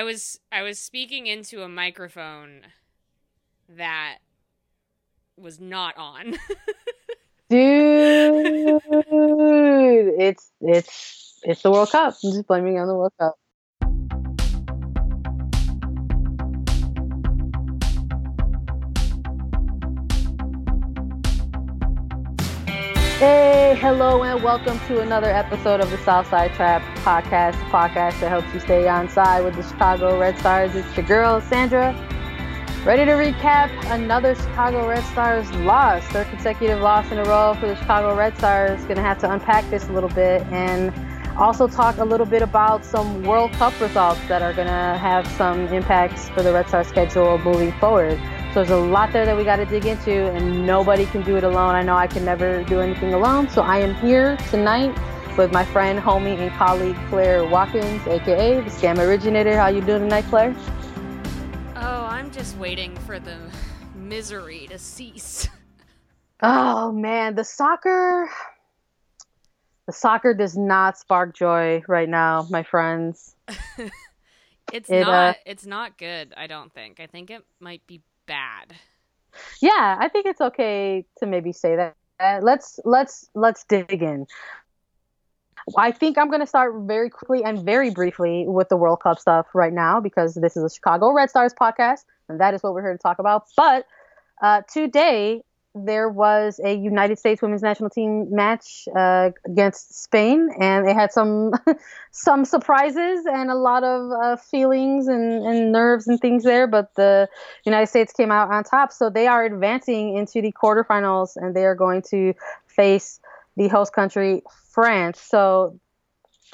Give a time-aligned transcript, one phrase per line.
[0.00, 2.62] I was I was speaking into a microphone
[3.68, 4.16] that
[5.36, 6.38] was not on.
[7.50, 8.80] Dude,
[10.18, 12.14] it's it's it's the World Cup.
[12.24, 13.34] I'm just blaming on the World Cup.
[23.20, 28.50] Hey, hello, and welcome to another episode of the Southside Trap podcast, podcast that helps
[28.54, 30.74] you stay on side with the Chicago Red Stars.
[30.74, 31.92] It's your girl, Sandra,
[32.82, 37.66] ready to recap another Chicago Red Stars loss, their consecutive loss in a row for
[37.66, 38.82] the Chicago Red Stars.
[38.86, 40.90] To have to unpack this a little bit and
[41.36, 45.66] also talk a little bit about some World Cup results that are to have some
[45.66, 48.18] impacts for the Red Stars schedule moving forward.
[48.52, 51.36] So there's a lot there that we got to dig into, and nobody can do
[51.36, 51.76] it alone.
[51.76, 53.48] I know I can never do anything alone.
[53.48, 54.92] So I am here tonight
[55.38, 59.56] with my friend, homie, and colleague Claire Watkins, aka the Scam Originator.
[59.56, 60.56] How you doing tonight, Claire?
[61.76, 63.36] Oh, I'm just waiting for the
[63.94, 65.48] misery to cease.
[66.42, 68.28] Oh man, the soccer
[69.86, 73.34] the soccer does not spark joy right now, my friends.
[74.72, 76.98] it's it, not uh, it's not good, I don't think.
[76.98, 78.76] I think it might be bad.
[79.60, 82.44] Yeah, I think it's okay to maybe say that.
[82.44, 84.26] Let's let's let's dig in.
[85.76, 89.18] I think I'm going to start very quickly and very briefly with the World Cup
[89.18, 92.72] stuff right now because this is a Chicago Red Stars podcast and that is what
[92.72, 93.44] we're here to talk about.
[93.56, 93.86] But
[94.40, 95.42] uh, today,
[95.74, 101.12] there was a United States women's national team match uh, against Spain, and they had
[101.12, 101.52] some
[102.10, 106.66] some surprises and a lot of uh, feelings and, and nerves and things there.
[106.66, 107.28] But the
[107.64, 111.64] United States came out on top, so they are advancing into the quarterfinals, and they
[111.64, 112.34] are going to
[112.66, 113.20] face
[113.56, 115.20] the host country France.
[115.20, 115.78] So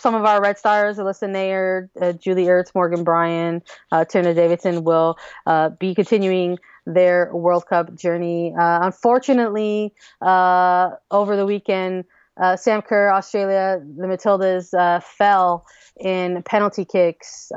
[0.07, 4.85] some of our Red Stars, Alyssa Naeher, uh, Julie Ertz, Morgan Brian, uh, Tierna Davidson
[4.85, 8.55] will uh, be continuing their World Cup journey.
[8.57, 12.05] Uh, unfortunately, uh, over the weekend,
[12.41, 15.67] uh, Sam Kerr, Australia, the Matildas fell
[15.99, 17.51] in penalty kicks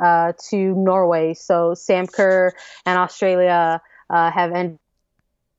[0.49, 1.35] to Norway.
[1.35, 2.51] So Sam Kerr
[2.83, 4.79] and Australia have ended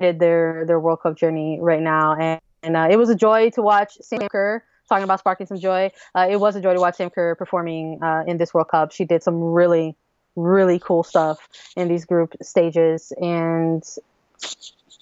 [0.00, 3.96] their their World Cup journey right now, and, and it was a joy to watch
[4.00, 4.64] Sam Kerr.
[4.90, 8.36] Talking about sparking some joy, it was a joy to watch Sam Kerr performing in
[8.36, 8.92] this World Cup.
[8.92, 9.96] She did some really
[10.36, 13.12] really cool stuff in these group stages.
[13.20, 13.82] And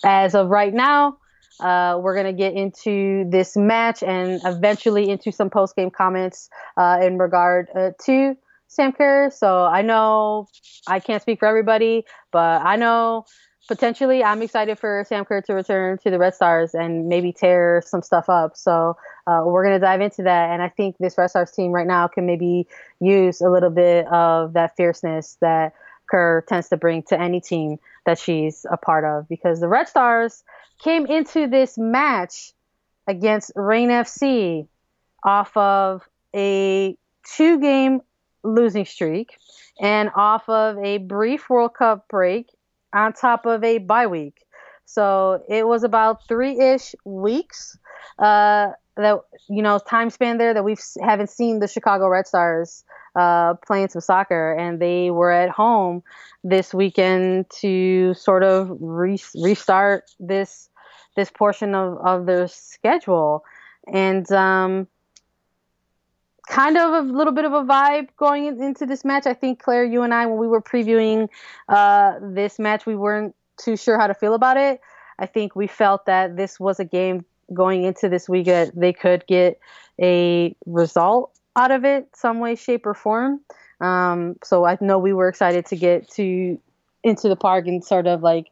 [0.05, 1.19] as of right now,
[1.61, 6.51] uh, we're going to get into this match and eventually into some post game comments
[6.77, 8.37] uh, in regard uh, to
[8.69, 9.31] Sam Kerr.
[9.31, 10.47] So I know
[10.87, 13.25] I can't speak for everybody, but I know
[13.69, 17.83] potentially I'm excited for Sam Kerr to return to the Red Stars and maybe tear
[17.87, 18.57] some stuff up.
[18.57, 18.97] So
[19.27, 20.51] uh, we're going to dive into that.
[20.51, 22.67] And I think this Red Stars team right now can maybe
[22.99, 25.75] use a little bit of that fierceness that
[26.11, 29.87] Kerr tends to bring to any team that she's a part of because the Red
[29.87, 30.43] Stars
[30.79, 32.53] came into this match
[33.07, 34.67] against Reign FC
[35.23, 36.97] off of a
[37.37, 38.01] two game
[38.43, 39.37] losing streak
[39.81, 42.49] and off of a brief World Cup break
[42.93, 44.45] on top of a bye week.
[44.85, 47.77] So it was about three ish weeks
[48.19, 52.85] uh, that you know time span there that we haven't seen the Chicago Red Stars
[53.15, 56.03] uh, playing some soccer, and they were at home
[56.43, 60.71] this weekend to sort of re- restart this
[61.17, 63.45] this portion of, of their schedule,
[63.93, 64.87] and um,
[66.49, 69.27] kind of a little bit of a vibe going into this match.
[69.27, 71.29] I think Claire, you and I, when we were previewing
[71.69, 74.81] uh, this match, we weren't too sure how to feel about it.
[75.19, 78.93] I think we felt that this was a game going into this week that they
[78.93, 79.59] could get
[80.01, 83.41] a result out of it, some way, shape, or form.
[83.81, 86.59] Um, so I know we were excited to get to
[87.05, 88.49] into the park and sort of like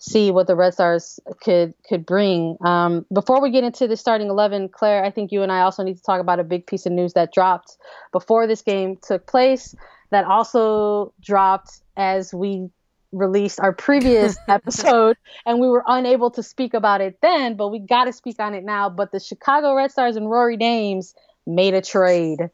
[0.00, 2.56] see what the Red Stars could could bring.
[2.62, 5.84] Um, before we get into the starting eleven, Claire, I think you and I also
[5.84, 7.76] need to talk about a big piece of news that dropped
[8.10, 9.76] before this game took place.
[10.10, 12.68] That also dropped as we
[13.12, 15.16] released our previous episode,
[15.46, 18.54] and we were unable to speak about it then, but we got to speak on
[18.54, 18.88] it now.
[18.88, 21.14] But the Chicago Red Stars and Rory Dames
[21.46, 22.50] made a trade,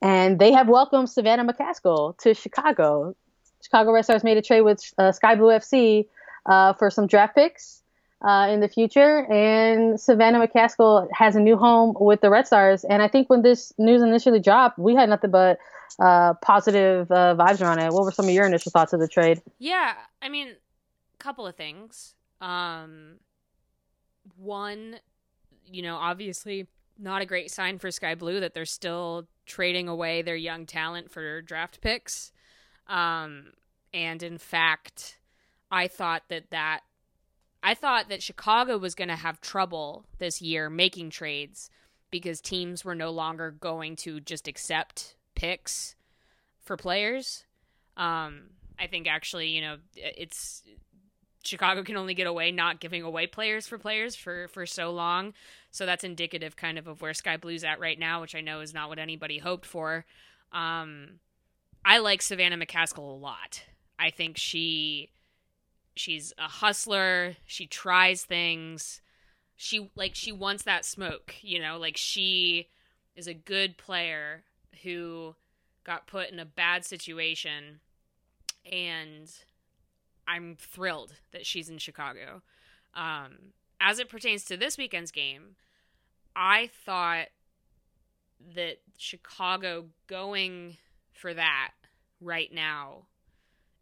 [0.00, 3.16] and they have welcomed Savannah McCaskill to Chicago.
[3.62, 6.06] Chicago Red Stars made a trade with uh, Sky Blue FC
[6.46, 7.82] uh, for some draft picks
[8.22, 9.30] uh, in the future.
[9.30, 12.84] And Savannah McCaskill has a new home with the Red Stars.
[12.84, 15.58] And I think when this news initially dropped, we had nothing but
[16.00, 17.92] uh, positive uh, vibes around it.
[17.92, 19.42] What were some of your initial thoughts of the trade?
[19.58, 22.14] Yeah, I mean, a couple of things.
[22.40, 23.18] Um,
[24.36, 24.96] one,
[25.70, 26.66] you know, obviously
[26.98, 31.10] not a great sign for Sky Blue that they're still trading away their young talent
[31.10, 32.32] for draft picks.
[32.86, 33.52] Um,
[33.92, 35.18] and in fact,
[35.72, 36.80] I thought that that
[37.62, 41.70] I thought that Chicago was going to have trouble this year making trades
[42.10, 45.94] because teams were no longer going to just accept picks
[46.60, 47.44] for players.
[47.96, 50.62] Um, I think actually, you know, it's
[51.44, 55.32] Chicago can only get away not giving away players for players for for so long.
[55.70, 58.60] So that's indicative kind of of where Sky Blue's at right now, which I know
[58.60, 60.04] is not what anybody hoped for.
[60.52, 61.20] Um,
[61.84, 63.62] I like Savannah McCaskill a lot.
[63.98, 65.10] I think she
[65.94, 67.36] she's a hustler.
[67.46, 69.00] She tries things.
[69.56, 72.68] She like she wants that smoke, you know, like she
[73.14, 74.42] is a good player
[74.82, 75.34] who
[75.84, 77.80] got put in a bad situation
[78.70, 79.30] and
[80.26, 82.42] I'm thrilled that she's in Chicago.
[82.94, 85.56] Um, as it pertains to this weekend's game,
[86.34, 87.28] I thought
[88.54, 90.76] that Chicago going
[91.12, 91.72] for that
[92.20, 93.06] right now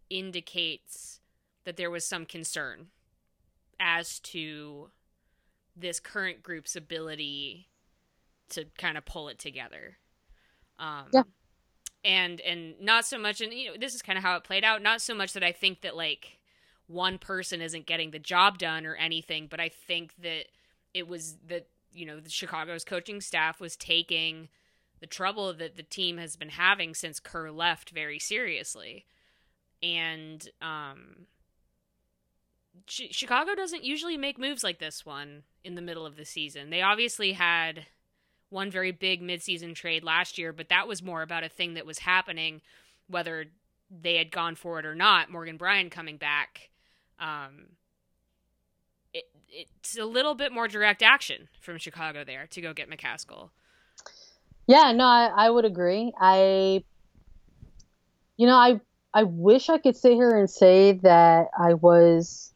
[0.08, 1.20] indicates
[1.64, 2.88] that there was some concern
[3.78, 4.90] as to
[5.76, 7.68] this current group's ability
[8.50, 9.96] to kind of pull it together.
[10.78, 11.22] Um, yeah.
[12.04, 14.64] And and not so much, and you know, this is kind of how it played
[14.64, 14.82] out.
[14.82, 16.38] Not so much that I think that like
[16.86, 20.46] one person isn't getting the job done or anything, but I think that
[20.94, 24.48] it was that you know the Chicago's coaching staff was taking
[25.00, 29.04] the trouble that the team has been having since Kerr left very seriously,
[29.82, 31.26] and um,
[32.86, 36.70] Chicago doesn't usually make moves like this one in the middle of the season.
[36.70, 37.86] They obviously had
[38.48, 41.86] one very big midseason trade last year, but that was more about a thing that
[41.86, 42.60] was happening,
[43.08, 43.46] whether
[43.90, 45.30] they had gone for it or not.
[45.30, 46.70] Morgan Brian coming back.
[47.18, 47.66] Um,
[49.14, 53.50] it, it's a little bit more direct action from Chicago there to go get McCaskill.
[54.66, 56.12] Yeah, no, I, I would agree.
[56.20, 56.84] I,
[58.36, 58.80] you know, I
[59.12, 62.54] I wish I could sit here and say that I was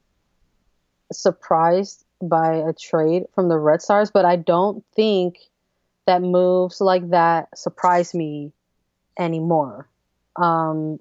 [1.18, 5.38] surprised by a trade from the Red Stars, but I don't think
[6.06, 8.52] that moves like that surprise me
[9.18, 9.88] anymore.
[10.36, 10.98] Um,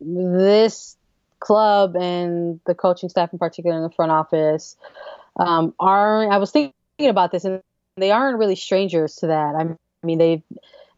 [0.00, 0.96] this
[1.40, 4.76] club and the coaching staff in particular in the front office
[5.38, 7.62] um, are I was thinking about this and
[7.96, 9.54] they aren't really strangers to that.
[9.54, 10.42] I mean they've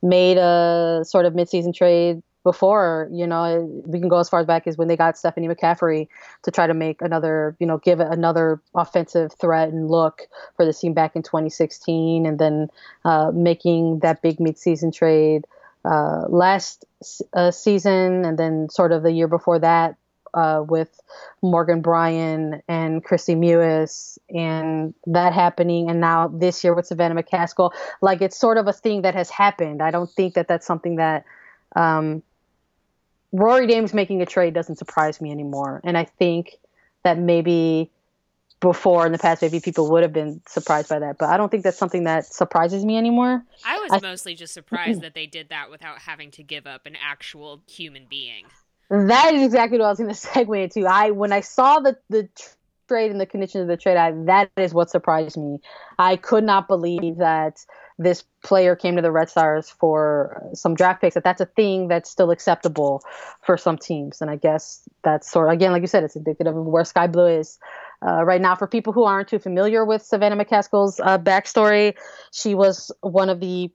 [0.03, 4.67] made a sort of midseason trade before, you know, we can go as far back
[4.67, 6.09] as when they got Stephanie McCaffrey
[6.45, 10.23] to try to make another, you know, give it another offensive threat and look
[10.57, 12.69] for the team back in 2016, and then
[13.05, 15.47] uh, making that big midseason trade
[15.85, 16.85] uh, last
[17.35, 19.97] uh, season, and then sort of the year before that
[20.35, 21.01] uh, with
[21.43, 27.73] Morgan Brian and Kristie Mewis, and that happening, and now this year with Savannah McCaskill.
[28.01, 29.83] Like it's sort of a thing that has happened.
[29.83, 31.25] I don't think that that's something that
[31.77, 32.23] um,
[33.33, 35.81] Rory Dames making a trade doesn't surprise me anymore.
[35.85, 36.59] And I think
[37.05, 37.91] that maybe
[38.61, 41.19] before in the past, maybe people would have been surprised by that.
[41.19, 43.45] But I don't think that's something that surprises me anymore.
[43.65, 46.87] I was I, mostly just surprised that they did that without having to give up
[46.87, 48.47] an actual human being.
[48.91, 50.89] That is exactly what I was going to segue into.
[50.89, 52.29] I when I saw the the
[52.89, 55.59] trade and the condition of the trade, I, that is what surprised me.
[55.99, 57.65] I could not believe that
[57.99, 61.89] this player came to the Red Stars for some draft picks, that that's a thing
[61.89, 63.03] that's still acceptable
[63.43, 64.21] for some teams.
[64.21, 67.09] And I guess that's sort of, again, like you said, it's indicative of where Sky
[67.09, 67.59] Blue is
[68.07, 68.55] uh, right now.
[68.55, 71.95] For people who aren't too familiar with Savannah McCaskill's uh, backstory,
[72.33, 73.71] she was one of the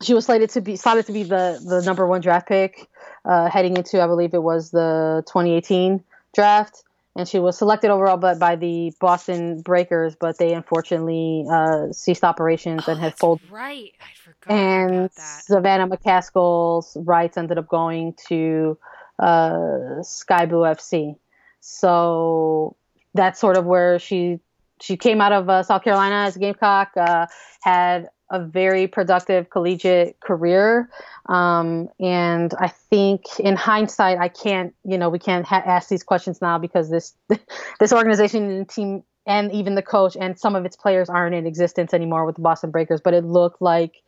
[0.00, 2.88] she was slated to be slated to be the the number one draft pick
[3.24, 6.84] uh, heading into I believe it was the 2018 draft
[7.16, 12.24] and she was selected overall but by the Boston Breakers, but they unfortunately uh, ceased
[12.24, 13.50] operations oh, and had folded.
[13.50, 14.54] Right, I forgot.
[14.54, 18.78] And Savannah McCaskill's rights ended up going to
[19.18, 21.16] uh, Sky Blue FC.
[21.60, 22.76] So
[23.14, 24.40] that's sort of where she
[24.80, 27.26] she came out of uh, South Carolina as a Gamecock, uh,
[27.62, 30.88] had a very productive collegiate career.
[31.26, 36.02] Um, and I think in hindsight, I can't, you know, we can't ha- ask these
[36.02, 37.14] questions now because this,
[37.80, 41.46] this organization and team and even the coach and some of its players aren't in
[41.46, 43.00] existence anymore with the Boston Breakers.
[43.02, 44.02] But it looked like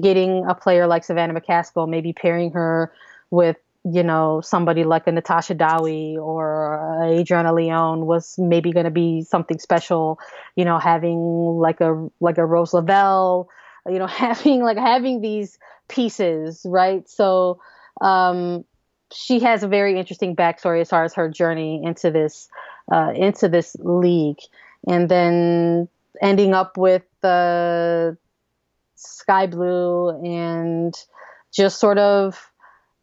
[0.00, 2.92] getting a player like Savannah McCaskill, maybe pairing her
[3.30, 8.90] with you know somebody like a Natasha Dowie or Adriana Leon was maybe going to
[8.90, 10.18] be something special.
[10.56, 13.48] You know, having like a like a Rose Lavelle
[13.88, 17.60] you know having like having these pieces right so
[18.00, 18.64] um
[19.10, 22.48] she has a very interesting backstory as far as her journey into this
[22.92, 24.38] uh, into this league
[24.86, 25.88] and then
[26.20, 28.16] ending up with the
[28.96, 30.94] sky blue and
[31.52, 32.50] just sort of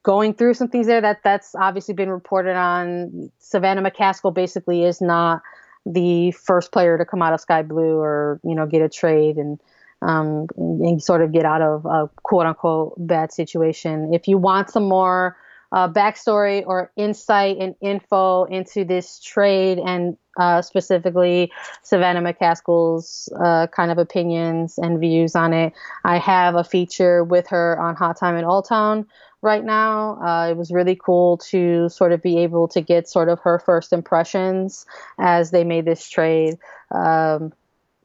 [0.04, 3.32] going through some things there that that's obviously been reported on.
[3.40, 5.42] Savannah McCaskill basically is not
[5.86, 9.38] the first player to come out of Sky Blue or you know get a trade
[9.38, 9.60] and
[10.06, 14.14] um, and sort of get out of a quote unquote bad situation.
[14.14, 15.36] If you want some more
[15.72, 23.68] uh, backstory or insight and info into this trade and uh, specifically Savannah McCaskill's uh,
[23.68, 28.18] kind of opinions and views on it, I have a feature with her on Hot
[28.18, 29.08] Time in Old Town
[29.42, 30.22] right now.
[30.22, 33.60] Uh, it was really cool to sort of be able to get sort of her
[33.60, 34.86] first impressions
[35.20, 36.58] as they made this trade.
[36.92, 37.54] Um,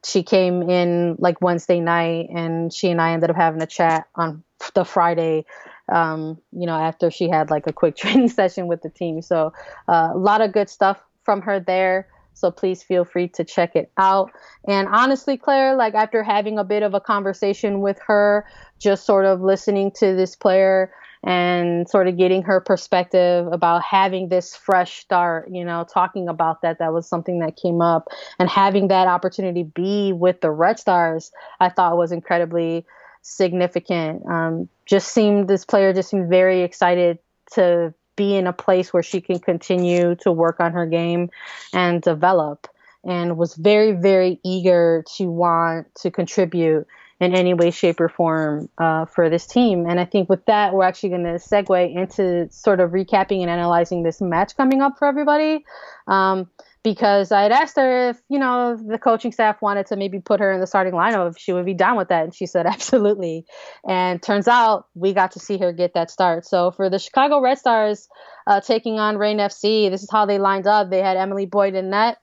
[0.05, 4.07] she came in like Wednesday night, and she and I ended up having a chat
[4.15, 4.43] on
[4.73, 5.45] the Friday.
[5.91, 9.21] Um, you know, after she had like a quick training session with the team.
[9.21, 9.53] So
[9.87, 12.07] uh, a lot of good stuff from her there.
[12.33, 14.31] So please feel free to check it out.
[14.67, 18.45] And honestly, Claire, like after having a bit of a conversation with her,
[18.79, 20.91] just sort of listening to this player,
[21.23, 26.61] and sort of getting her perspective about having this fresh start, you know, talking about
[26.61, 26.79] that.
[26.79, 28.07] That was something that came up
[28.39, 32.85] and having that opportunity be with the Red Stars, I thought was incredibly
[33.21, 34.25] significant.
[34.27, 37.19] Um, just seemed, this player just seemed very excited
[37.53, 41.29] to be in a place where she can continue to work on her game
[41.73, 42.67] and develop
[43.03, 46.87] and was very, very eager to want to contribute
[47.21, 49.85] in any way, shape, or form uh, for this team.
[49.87, 53.49] And I think with that, we're actually going to segue into sort of recapping and
[53.49, 55.63] analyzing this match coming up for everybody.
[56.07, 56.49] Um,
[56.83, 60.39] because I had asked her if, you know, the coaching staff wanted to maybe put
[60.39, 62.23] her in the starting lineup, if she would be down with that.
[62.23, 63.45] And she said, absolutely.
[63.87, 66.47] And turns out we got to see her get that start.
[66.47, 68.07] So for the Chicago Red Stars
[68.47, 70.89] uh, taking on Reign FC, this is how they lined up.
[70.89, 72.17] They had Emily Boyd in net.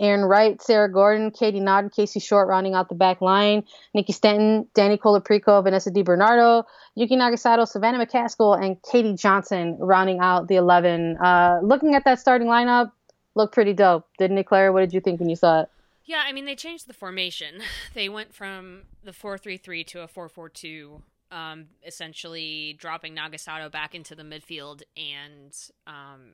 [0.00, 4.66] Arin Wright, Sarah Gordon, Katie Naughton, Casey Short rounding out the back line, Nikki Stanton,
[4.74, 6.64] Dani Colaprico, Vanessa DiBernardo,
[6.96, 11.16] Yuki Nagasato, Savannah McCaskill, and Katie Johnson rounding out the 11.
[11.18, 12.90] Uh, looking at that starting lineup,
[13.36, 14.72] looked pretty dope, didn't it, Claire?
[14.72, 15.68] What did you think when you saw it?
[16.04, 17.62] Yeah, I mean, they changed the formation.
[17.94, 23.14] They went from the 4 3 3 to a 4 4 2, um, essentially dropping
[23.14, 26.32] Nagasato back into the midfield and um,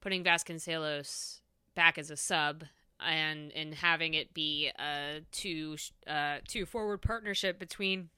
[0.00, 1.40] putting Vasconcelos
[1.74, 2.64] back as a sub
[3.04, 5.76] and and having it be a two
[6.06, 8.08] uh two forward partnership between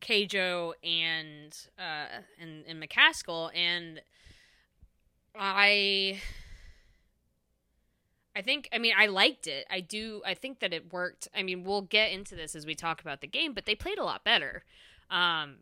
[0.00, 4.00] Keijo and uh and, and McCaskill and
[5.34, 6.20] I
[8.36, 9.66] I think I mean I liked it.
[9.70, 11.28] I do I think that it worked.
[11.34, 13.98] I mean, we'll get into this as we talk about the game, but they played
[13.98, 14.64] a lot better.
[15.10, 15.56] Um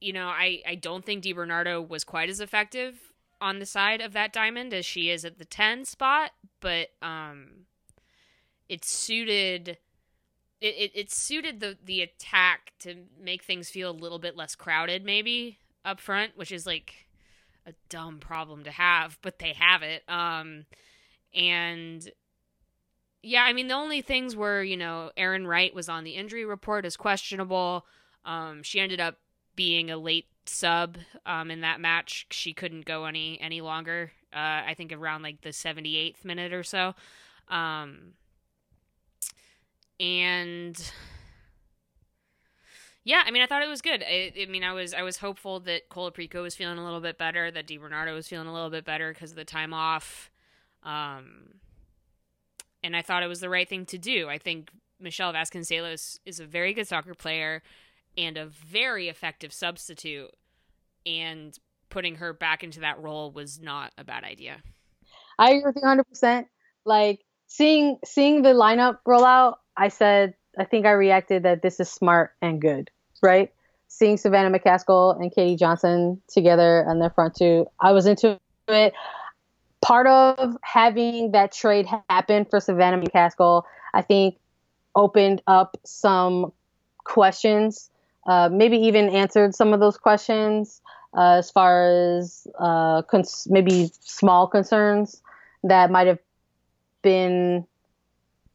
[0.00, 3.09] you know, I I don't think DiBernardo was quite as effective
[3.40, 7.66] on the side of that diamond as she is at the 10 spot, but um
[8.68, 9.78] it suited
[10.60, 14.54] it, it, it suited the the attack to make things feel a little bit less
[14.54, 17.06] crowded maybe up front, which is like
[17.66, 20.02] a dumb problem to have, but they have it.
[20.08, 20.66] Um
[21.34, 22.10] and
[23.22, 26.44] yeah, I mean the only things were, you know, Arin Wright was on the injury
[26.44, 27.86] report as questionable.
[28.24, 29.16] Um she ended up
[29.56, 32.26] being a late sub um, in that match.
[32.30, 34.12] She couldn't go any any longer.
[34.32, 36.94] Uh, I think around like the 78th minute or so.
[37.48, 38.14] Um,
[39.98, 40.92] and
[43.04, 44.02] yeah, I mean, I thought it was good.
[44.02, 47.18] I, I mean, I was I was hopeful that Colaprico was feeling a little bit
[47.18, 50.30] better, that DiBernardo was feeling a little bit better because of the time off.
[50.82, 51.54] Um,
[52.82, 54.28] and I thought it was the right thing to do.
[54.28, 57.62] I think Michele Vasconcelos is a very good soccer player
[58.16, 60.30] and a very effective substitute
[61.06, 64.58] and putting her back into that role was not a bad idea.
[65.38, 66.46] I agree with you 100%.
[66.84, 71.80] Like seeing seeing the lineup roll out, I said I think I reacted that this
[71.80, 72.90] is smart and good,
[73.22, 73.52] right?
[73.88, 78.38] Seeing Savannah McCaskill and Katie Johnson together on their front two, I was into
[78.68, 78.94] it.
[79.82, 83.62] Part of having that trade happen for Savannah McCaskill,
[83.94, 84.38] I think,
[84.94, 86.52] opened up some
[87.04, 87.89] questions
[88.26, 90.80] uh, maybe even answered some of those questions
[91.16, 95.22] uh, as far as uh, cons- maybe small concerns
[95.64, 96.18] that might have
[97.02, 97.66] been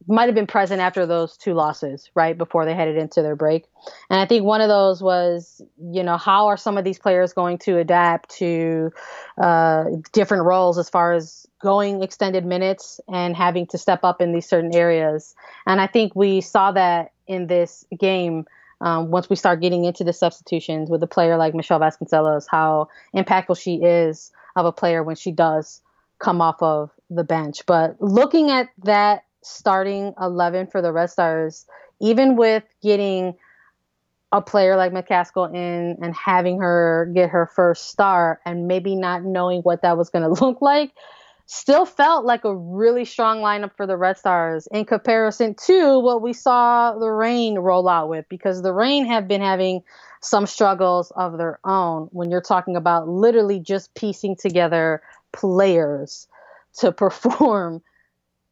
[0.08, 3.64] might have been present after those two losses, right before they headed into their break.
[4.08, 7.32] And I think one of those was, you know, how are some of these players
[7.32, 8.92] going to adapt to
[9.40, 14.32] uh, different roles as far as going extended minutes and having to step up in
[14.32, 15.34] these certain areas.
[15.66, 18.46] And I think we saw that in this game
[18.80, 22.88] um, once we start getting into the substitutions with a player like Michele Vasconcelos, how
[23.14, 25.80] impactful she is of a player when she does
[26.18, 27.64] come off of the bench.
[27.66, 31.66] But looking at that starting 11 for the Red Stars,
[32.00, 33.34] even with getting
[34.32, 39.24] a player like McCaskill in and having her get her first start and maybe not
[39.24, 40.92] knowing what that was going to look like
[41.46, 46.20] still felt like a really strong lineup for the Red Stars in comparison to what
[46.20, 49.82] we saw the Reign roll out with because the Reign have been having
[50.20, 56.26] some struggles of their own when you're talking about literally just piecing together players
[56.78, 57.80] to perform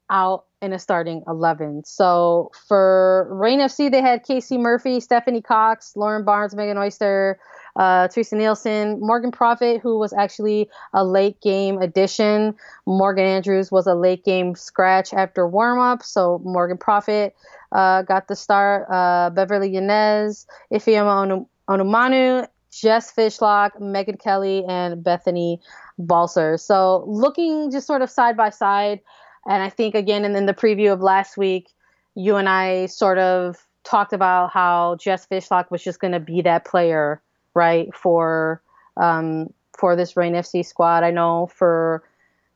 [0.09, 1.83] out in a starting 11.
[1.85, 7.39] So for Reign FC, they had Casey Murphy, Stephanie Cox, Lauren Barnes, Megan Oyster,
[7.77, 12.55] uh, Theresa Nielsen, Morgan Proffitt, who was actually a late game addition.
[12.87, 16.03] Morgan Andrews was a late game scratch after warm up.
[16.03, 17.33] So Morgan Proffitt
[17.73, 18.87] uh, got the start.
[18.91, 25.61] Uh, Beverly Yanez, Ifeoma Onumanu, Jess Fishlock, Megan Kelly, and Bethany
[25.99, 26.59] Balcer.
[26.59, 29.01] So looking just sort of side by side.
[29.47, 31.69] And I think, again, in, in the preview of last week,
[32.15, 36.43] you and I sort of talked about how Jess Fishlock was just going to be
[36.43, 37.21] that player,
[37.55, 38.63] right, for
[38.97, 41.05] um, for this Reign FC squad.
[41.05, 42.05] I know for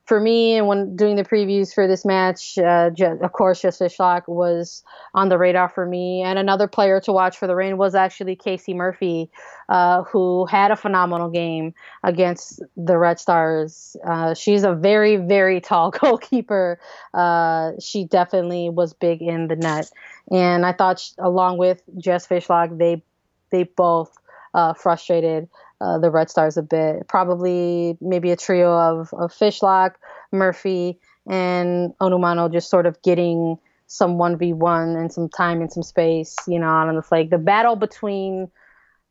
[0.09, 2.91] for me, and when doing the previews for this match, uh,
[3.21, 6.23] of course, Jess Fishlock was on the radar for me.
[6.23, 9.31] And another player to watch for the Reign was actually Casey Murphy,
[9.69, 11.75] uh, who had a phenomenal game
[12.05, 13.99] against the Red Stars.
[14.03, 16.81] Uh, she's a very, very tall goalkeeper.
[17.13, 19.91] Uh, she definitely was big in the net.
[20.31, 23.03] And I thought, she, along with Jess Fishlock, they
[23.51, 24.17] they both
[24.55, 25.49] uh, frustrated
[25.81, 27.07] uh, the Red Stars a bit.
[27.09, 29.95] Probably maybe a trio of, of Fishlock,
[30.33, 36.37] Murphy, and Onumanu just sort of getting some 1v1 and some time and some space,
[36.47, 37.31] you know, out on the flag.
[37.31, 38.51] The battle between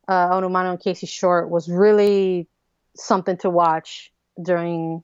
[0.06, 2.48] uh, Onumanu and Casey Short was really
[2.96, 5.02] something to watch during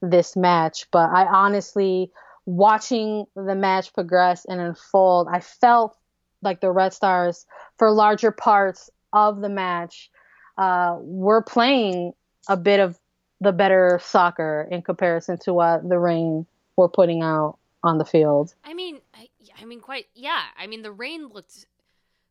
[0.00, 0.86] this match.
[0.90, 2.10] But I honestly,
[2.46, 5.96] watching the match progress and unfold, I felt
[6.42, 7.46] like the Red Stars,
[7.78, 10.10] for larger parts of the match,
[10.58, 12.12] uh, we're playing
[12.48, 12.98] a bit of
[13.40, 18.54] the better soccer in comparison to what the Reign were putting out on the field.
[18.64, 19.28] I mean, I,
[19.60, 20.42] I mean, quite yeah.
[20.58, 21.66] I mean, the Reign looked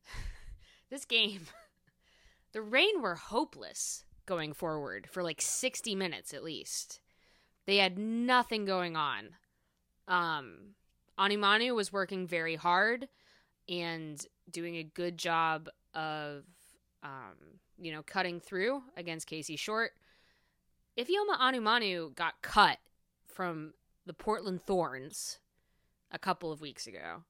[0.89, 1.41] this game.
[2.51, 7.01] The Reign were hopeless going forward for like 60 minutes at least.
[7.65, 9.31] They had nothing going on.
[10.07, 10.75] Um,
[11.19, 13.09] Onumanu was working very hard
[13.67, 16.45] and doing a good job of
[17.05, 19.91] um, you know, cutting through against Casey Short.
[20.97, 22.79] Ifeoma Onumanu got cut
[23.27, 23.73] from
[24.05, 25.39] the Portland Thorns
[26.11, 27.23] a couple of weeks ago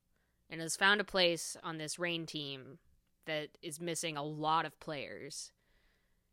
[0.50, 2.78] and has found a place on this Reign team
[3.26, 5.52] that is missing a lot of players.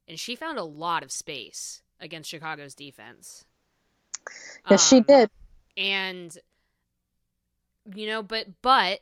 [0.06, 3.44] And she found a lot of space against Chicago's defense.
[4.70, 5.30] Yes, um, she did.
[5.76, 6.36] And
[7.94, 9.00] you know, but but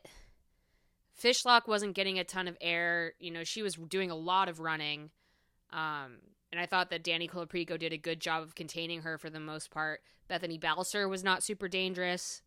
[1.22, 3.12] Fishlock wasn't getting a ton of air.
[3.18, 5.11] You know, she was doing a lot of running.
[5.72, 6.18] Um,
[6.50, 9.40] and I thought that Dani Colaprico did a good job of containing her for the
[9.40, 10.00] most part.
[10.28, 12.42] Bethany Balcer was not super dangerous.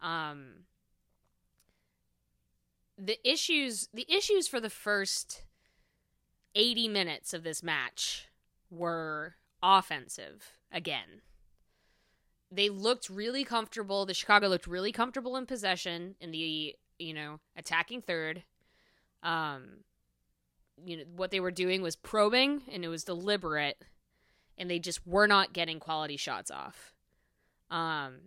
[0.00, 0.64] Um,
[2.96, 5.44] the issues the issues for the first
[6.54, 8.28] 80 minutes of this match
[8.70, 11.22] were offensive again.
[12.50, 14.06] They looked really comfortable.
[14.06, 18.42] The Chicago looked really comfortable in possession in the you know, attacking third.
[19.22, 19.84] Um,
[20.84, 23.82] you know, what they were doing was probing and it was deliberate
[24.56, 26.92] and they just were not getting quality shots off.
[27.70, 28.18] Um,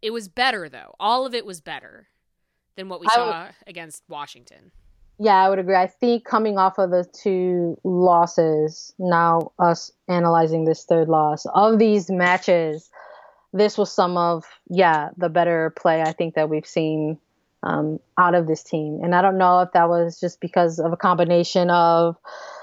[0.00, 0.94] it was better though.
[0.98, 2.08] All of it was better
[2.76, 4.72] than what we I saw would, against Washington.
[5.18, 5.76] Yeah, I would agree.
[5.76, 11.78] I think coming off of the two losses, now us analyzing this third loss of
[11.78, 12.90] these matches,
[13.52, 17.18] this was some of yeah the better play I think that we've seen
[17.62, 19.00] um, out of this team.
[19.02, 22.16] And I don't know if that was just because of a combination of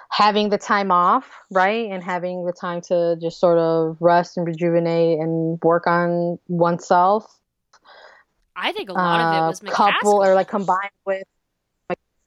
[0.09, 4.45] having the time off, right, and having the time to just sort of rest and
[4.45, 7.39] rejuvenate and work on oneself.
[8.55, 9.73] I think a lot uh, of it uh, was McCaskill.
[9.73, 11.23] couple or like combined with.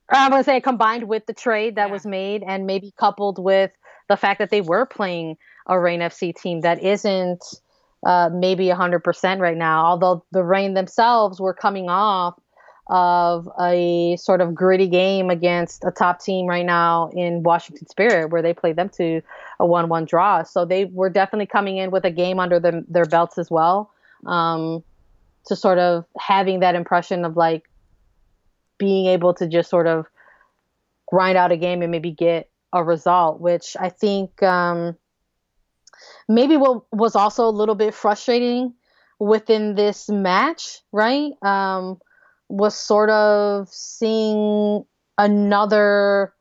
[0.08, 1.92] I'm gonna say combined with the trade that yeah.
[1.92, 3.70] was made, and maybe coupled with
[4.08, 7.42] the fact that they were playing a Reign FC team that isn't
[8.04, 9.86] uh, maybe 100% right now.
[9.86, 12.34] Although the Reign themselves were coming off
[12.92, 18.28] of a sort of gritty game against a top team right now in Washington Spirit,
[18.28, 19.22] where they played them to
[19.58, 20.42] a 1 1 draw.
[20.42, 23.90] So they were definitely coming in with a game under their belts as well.
[24.26, 24.84] Um,
[25.46, 27.64] to sort of having that impression of like
[28.76, 30.06] being able to just sort of
[31.08, 34.96] grind out a game and maybe get a result, which I think um,
[36.28, 38.74] maybe what was also a little bit frustrating
[39.18, 41.32] within this match, right?
[41.42, 41.98] Um,
[42.52, 44.84] was sort of seeing
[45.16, 46.34] another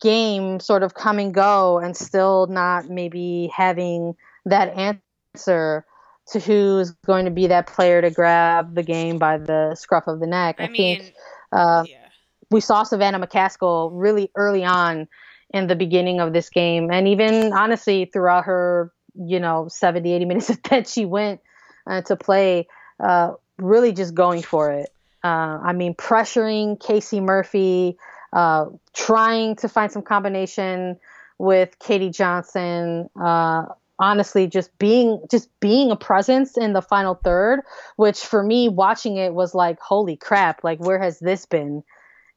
[0.00, 4.14] game sort of come and go and still not maybe having
[4.46, 5.84] that answer
[6.28, 10.18] to who's going to be that player to grab the game by the scruff of
[10.18, 10.56] the neck.
[10.58, 11.14] I, I mean, think
[11.52, 12.08] uh, yeah.
[12.50, 15.06] we saw Savannah McCaskill really early on
[15.52, 20.24] in the beginning of this game, and even honestly throughout her, you know, 70, 80
[20.24, 21.42] minutes that she went
[21.86, 22.66] uh, to play,
[22.98, 24.88] uh, really just going for it.
[25.24, 27.96] Uh, I mean, pressuring Casey Murphy,
[28.34, 30.98] uh, trying to find some combination
[31.38, 33.08] with Katie Johnson.
[33.18, 33.64] Uh,
[33.98, 37.60] honestly, just being just being a presence in the final third,
[37.96, 40.62] which for me watching it was like, holy crap!
[40.62, 41.82] Like, where has this been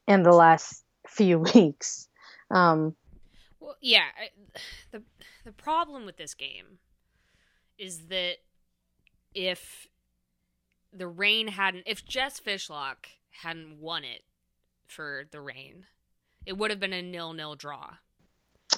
[0.06, 2.08] in the last few weeks?
[2.50, 2.96] Um,
[3.60, 4.06] well, yeah.
[4.92, 5.02] the
[5.44, 6.78] The problem with this game
[7.76, 8.36] is that
[9.34, 9.87] if
[10.92, 13.06] the rain hadn't, if Jess Fishlock
[13.42, 14.22] hadn't won it
[14.86, 15.86] for the rain,
[16.46, 17.94] it would have been a nil-nil draw.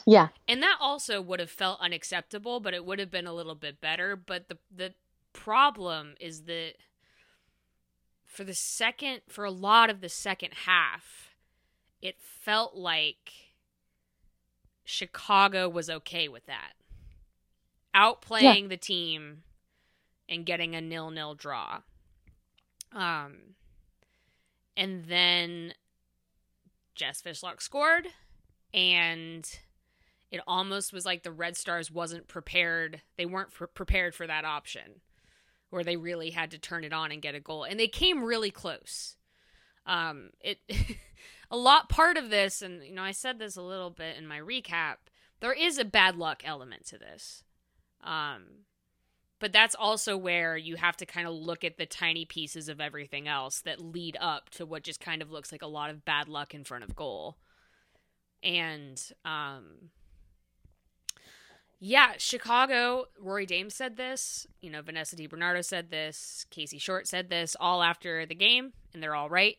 [0.07, 0.29] Yeah.
[0.49, 3.81] And that also would have felt unacceptable, but it would have been a little bit
[3.81, 4.17] better.
[4.17, 4.95] But the the
[5.33, 6.75] problem is that
[8.25, 11.35] for the second for a lot of the second half,
[12.01, 13.33] it felt like
[14.85, 16.73] Chicago was okay with that.
[17.95, 18.69] Outplaying yeah.
[18.69, 19.43] the team
[20.29, 21.81] and getting a nil-nil draw.
[22.93, 23.55] Um
[24.77, 25.75] and then
[26.95, 28.07] Jess Fishlock scored
[28.73, 29.49] and
[30.31, 33.03] it almost was like the Red Stars wasn't prepared.
[33.17, 35.01] They weren't prepared for that option
[35.71, 37.65] where they really had to turn it on and get a goal.
[37.65, 39.17] And they came really close.
[39.87, 40.59] Um, it
[41.51, 44.27] a lot part of this, and you know, I said this a little bit in
[44.27, 44.97] my recap.
[45.41, 47.45] There is a bad luck element to this.
[48.05, 48.67] Um,
[49.41, 52.81] but that's also where you have to kind of look at the tiny pieces of
[52.81, 56.05] everything else that lead up to what just kind of looks like a lot of
[56.05, 57.37] bad luck in front of goal.
[58.43, 59.91] And um
[61.83, 67.31] yeah, Chicago, Rory Dames said this, you know, Vanessa DiBernardo said this, Casey Short said
[67.31, 69.57] this all after the game, and they're all right.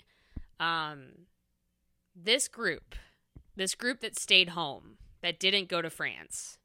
[0.60, 1.26] Um,
[2.16, 2.94] this group,
[3.56, 6.60] this group that stayed home, that didn't go to France,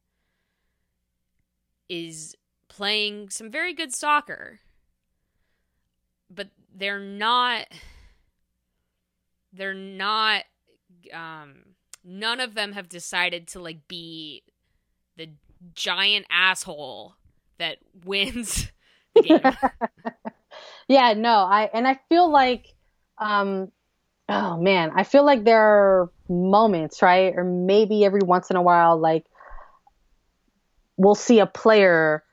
[1.89, 2.35] is
[2.77, 4.59] playing some very good soccer.
[6.29, 7.65] But they're not
[9.51, 10.43] they're not
[11.11, 11.55] um
[12.03, 14.43] none of them have decided to like be
[15.17, 15.29] the
[15.73, 17.15] giant asshole
[17.57, 18.71] that wins
[19.15, 19.41] the game.
[20.87, 22.75] yeah, no, I and I feel like
[23.17, 23.71] um
[24.29, 27.33] oh man, I feel like there are moments, right?
[27.35, 29.25] Or maybe every once in a while like
[30.95, 32.23] we'll see a player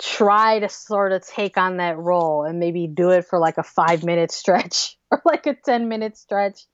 [0.00, 3.62] try to sort of take on that role and maybe do it for like a
[3.62, 6.66] 5 minute stretch or like a 10 minute stretch.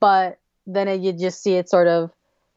[0.00, 2.10] But then you just see it sort of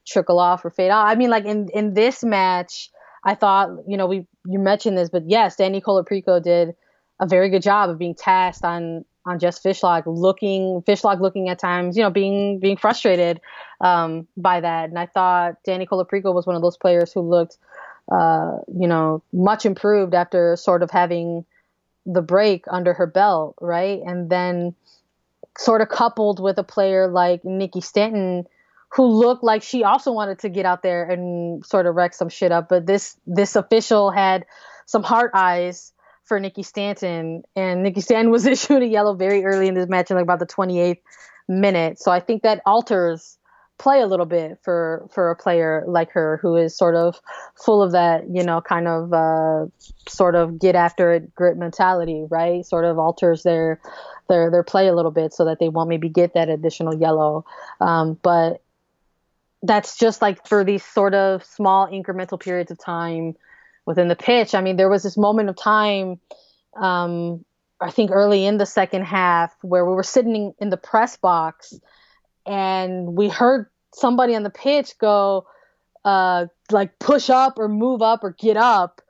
[0.06, 1.08] trickle off or fade out.
[1.08, 2.89] I mean, like in in this match,
[3.24, 6.76] I thought you know we you mentioned this, but yes, Dani Colaprico did
[7.20, 11.60] a very good job of being tasked on on Jess Fishlock looking Fishlock looking at
[11.60, 13.39] times, you know, being being frustrated
[13.82, 14.89] um, by that.
[14.89, 17.58] And I thought Dani Colaprico was one of those players who looked,
[18.12, 21.46] uh, you know, much improved after sort of having
[22.06, 24.02] the break under her belt, right?
[24.06, 24.76] And then
[25.58, 28.46] sort of coupled with a player like Nikki Stanton
[28.96, 32.30] who looked like she also wanted to get out there and sort of wreck some
[32.30, 32.70] shit up.
[32.70, 34.46] But this this official had
[34.86, 35.92] some heart eyes
[36.26, 40.12] for Nikki Stanton, and Nikki Stanton was issued a yellow very early in this match,
[40.12, 41.00] in like about the 28th
[41.48, 42.00] minute.
[42.00, 43.38] So I think that alters
[43.84, 47.19] play a little bit for for a player like her who is sort of
[47.56, 49.65] full of that you know kind of uh,
[50.08, 53.82] sort of get after it grit mentality right sort of alters their
[54.30, 57.46] their their play a little bit so that they won't maybe get that additional yellow
[57.82, 58.62] um, but
[59.63, 63.36] that's just like for these sort of small incremental periods of time
[63.86, 64.54] within the pitch.
[64.54, 66.19] I mean, there was this moment of time,
[66.76, 67.43] um,
[67.80, 71.74] I think early in the second half, where we were sitting in the press box
[72.46, 75.45] and we heard somebody on the pitch go,
[76.06, 79.01] uh, like push up or move up or get up.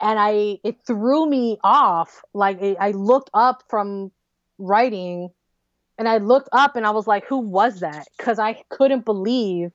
[0.00, 2.22] And I, it threw me off.
[2.32, 4.12] Like I looked up from
[4.58, 5.30] writing
[5.98, 8.06] and I looked up and I was like, who was that?
[8.16, 9.72] Because I couldn't believe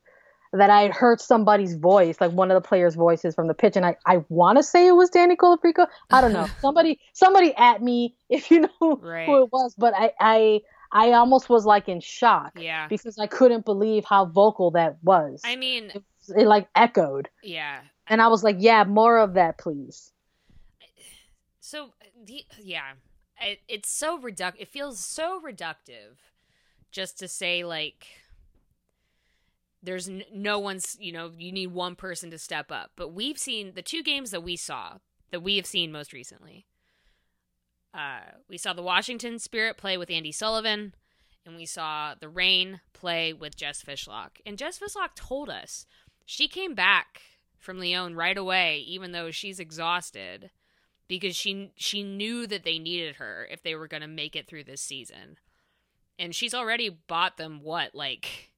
[0.53, 3.75] that I had heard somebody's voice, like one of the players' voices from the pitch,
[3.75, 5.87] and I, I want to say it was Dani Colaprico.
[6.11, 6.47] I don't know.
[6.61, 9.25] somebody somebody at me if you know right.
[9.25, 10.61] who it was, but I, I
[10.93, 12.53] I almost was like in shock.
[12.55, 12.87] Yeah.
[12.87, 15.41] Because I couldn't believe how vocal that was.
[15.43, 16.03] I mean, it,
[16.37, 17.29] it like echoed.
[17.41, 17.81] Yeah.
[18.07, 20.11] And I was like, yeah, more of that, please.
[21.59, 21.93] So,
[22.61, 22.91] yeah,
[23.41, 24.59] it, it's so reduct.
[24.59, 26.19] It feels so reductive,
[26.91, 28.05] just to say like
[29.81, 32.91] there's n- no one's, you know, you need one person to step up.
[32.95, 34.99] But we've seen the two games that we saw,
[35.31, 36.67] that we have seen most recently.
[37.93, 40.95] Uh, we saw the Washington Spirit play with Andi Sullivan,
[41.45, 44.41] and we saw the Reign play with Jess Fishlock.
[44.45, 45.85] And Jess Fishlock told us
[46.25, 47.21] she came back
[47.59, 50.49] from Lyon right away, even though she's exhausted,
[51.07, 54.47] because she she knew that they needed her if they were going to make it
[54.47, 55.37] through this season.
[56.17, 58.51] And she's already bought them what like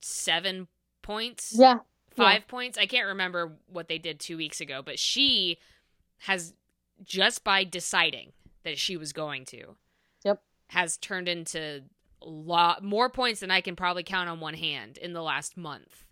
[0.00, 0.68] seven
[1.02, 1.54] points?
[1.56, 1.78] Yeah.
[2.10, 2.50] Five yeah.
[2.50, 2.78] points?
[2.78, 5.58] I can't remember what they did two weeks ago, but she
[6.22, 6.52] has
[7.04, 8.32] just by deciding
[8.64, 9.76] that she was going to.
[10.24, 10.42] Yep.
[10.68, 11.84] Has turned into
[12.22, 15.56] a lot more points than I can probably count on one hand in the last
[15.56, 16.04] month.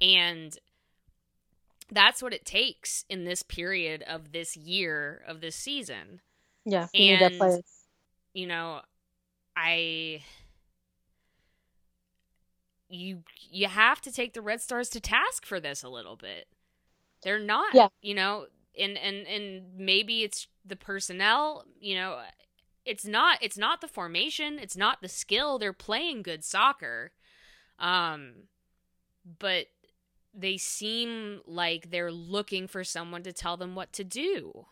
[0.00, 0.56] And
[1.90, 6.20] that's what it takes in this period of this year of this season.
[6.64, 7.62] Yeah, and
[8.34, 8.80] you know,
[9.56, 10.22] I
[12.88, 16.48] you you have to take the Red Stars to task for this a little bit.
[17.22, 17.88] They're not, yeah.
[18.02, 18.46] you know,
[18.78, 22.20] and and and maybe it's the personnel, you know,
[22.84, 25.58] it's not it's not the formation, it's not the skill.
[25.58, 27.12] They're playing good soccer.
[27.78, 28.32] Um
[29.38, 29.66] but
[30.34, 34.66] they seem like they're looking for someone to tell them what to do.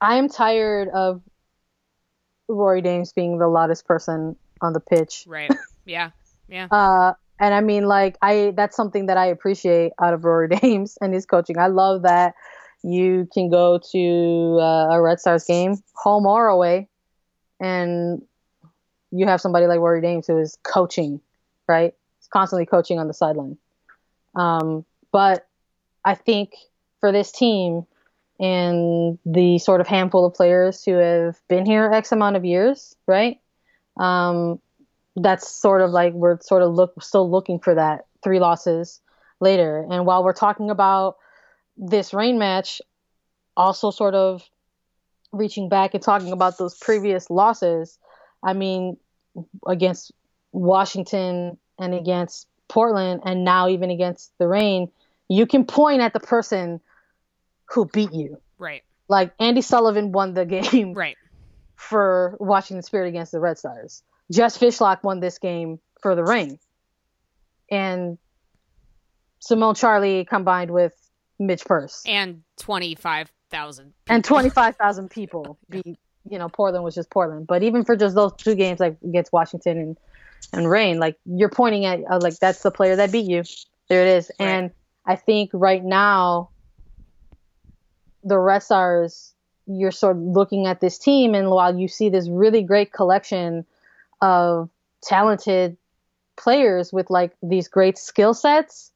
[0.00, 1.22] I am tired of
[2.48, 5.24] Rory Dames being the loudest person on the pitch.
[5.26, 5.50] Right.
[5.84, 6.10] Yeah.
[6.48, 6.66] Yeah.
[6.70, 10.96] uh, and I mean, like, I that's something that I appreciate out of Rory Dames
[11.00, 11.58] and his coaching.
[11.58, 12.34] I love that
[12.84, 16.88] you can go to uh, a Red Stars game, home or away,
[17.60, 18.22] and
[19.10, 21.20] you have somebody like Rory Dames who is coaching,
[21.68, 21.92] right?
[22.20, 23.58] He's constantly coaching on the sideline.
[24.36, 25.48] Um, but
[26.04, 26.54] I think
[27.00, 27.86] for this team
[28.38, 32.94] and the sort of handful of players who have been here X amount of years,
[33.08, 33.40] right?
[33.96, 34.60] Um,
[35.16, 39.00] that's sort of like we're sort of look still looking for that three losses
[39.40, 39.86] later.
[39.90, 41.16] And while we're talking about
[41.76, 42.80] this Reign match,
[43.56, 44.42] also sort of
[45.32, 47.98] reaching back and talking about those previous losses,
[48.42, 48.96] I mean,
[49.66, 50.12] against
[50.52, 54.90] Washington and against Portland and now even against the Reign,
[55.28, 56.80] you can point at the person
[57.66, 58.40] who beat you.
[58.58, 58.82] Right.
[59.08, 60.94] Like Andi Sullivan won the game.
[60.94, 61.16] Right.
[61.74, 64.02] For Washington Spirit against the Red Stars.
[64.32, 66.58] Jess Fishlock won this game for the ring.
[67.70, 68.18] And
[69.40, 70.94] Simone Charley combined with
[71.38, 72.02] Midge Purce.
[72.06, 73.92] And 25,000.
[74.08, 75.58] And 25,000 people.
[75.70, 77.46] Beat, you know, Portland was just Portland.
[77.46, 79.98] But even for just those two games, like against Washington and,
[80.52, 83.42] and Reign, like you're pointing at, uh, like, that's the player that beat you.
[83.88, 84.30] There it is.
[84.40, 84.46] Right.
[84.46, 84.70] And
[85.04, 86.50] I think right now,
[88.24, 89.34] the Red Stars,
[89.66, 93.64] you're sort of looking at this team, and while you see this really great collection
[94.22, 94.70] of
[95.02, 95.76] talented
[96.36, 98.92] players with like these great skill sets,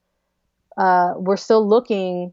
[0.79, 2.33] uh, we're still looking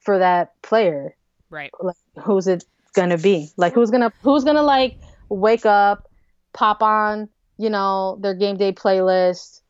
[0.00, 1.14] for that player.
[1.50, 1.70] Right.
[1.80, 3.50] Like, who's it gonna be?
[3.56, 4.96] Like who's gonna who's gonna like
[5.28, 6.10] wake up,
[6.52, 9.60] pop on, you know, their game day playlist,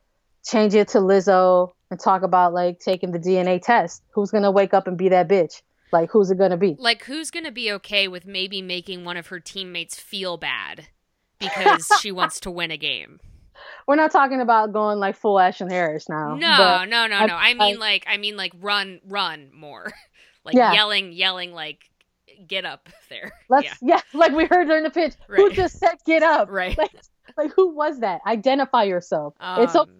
[0.45, 4.01] change it to Lizzo, and talk about like taking the DNA test.
[4.11, 5.61] Who's gonna wake up and be that bitch?
[5.91, 6.75] Like who's it gonna be?
[6.79, 10.87] Like who's gonna be okay with maybe making one of her teammates feel bad
[11.39, 13.19] because she wants to win a game.
[13.87, 16.35] We're not talking about going like full Ashlyn Harris now.
[16.35, 17.35] No, no, no, no.
[17.35, 19.91] I, I mean I, like I mean like run, run more.
[20.43, 20.73] like yeah.
[20.73, 21.89] yelling, yelling like
[22.47, 23.31] get up there.
[23.49, 23.95] Let's yeah.
[23.95, 25.13] yeah, like we heard during the pitch.
[25.27, 25.39] Right.
[25.39, 26.49] Who just said get up?
[26.49, 26.77] Right.
[26.77, 26.91] Like,
[27.37, 28.21] like who was that?
[28.25, 29.35] Identify yourself.
[29.39, 29.91] Um, it's okay.